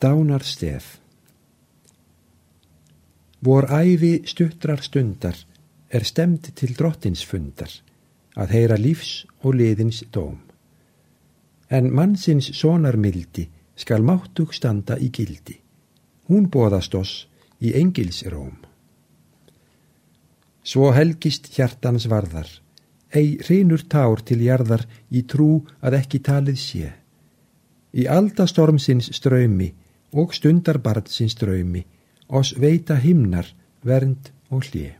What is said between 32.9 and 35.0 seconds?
himnar, vernd og hlið.